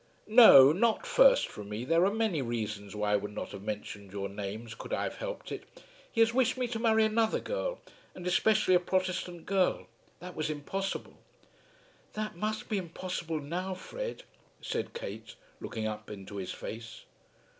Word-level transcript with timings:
"No; 0.25 0.71
not 0.71 1.05
first 1.05 1.45
from 1.47 1.69
me. 1.69 1.85
There 1.85 2.05
are 2.07 2.11
many 2.11 2.41
reasons 2.41 2.95
why 2.95 3.11
I 3.11 3.15
would 3.17 3.35
not 3.35 3.49
have 3.51 3.61
mentioned 3.61 4.11
your 4.11 4.29
names 4.29 4.73
could 4.73 4.91
I 4.93 5.03
have 5.03 5.17
helped 5.17 5.51
it. 5.51 5.63
He 6.11 6.21
has 6.21 6.33
wished 6.33 6.57
me 6.57 6.67
to 6.69 6.79
marry 6.79 7.05
another 7.05 7.39
girl, 7.39 7.77
and 8.15 8.25
especially 8.25 8.73
a 8.73 8.79
Protestant 8.79 9.45
girl. 9.45 9.85
That 10.19 10.35
was 10.35 10.49
impossible." 10.49 11.19
"That 12.13 12.35
must 12.35 12.67
be 12.67 12.79
impossible 12.79 13.41
now, 13.41 13.75
Fred," 13.75 14.23
said 14.59 14.95
Kate, 14.95 15.35
looking 15.59 15.85
up 15.85 16.09
into 16.09 16.37
his 16.37 16.51
face. 16.51 17.05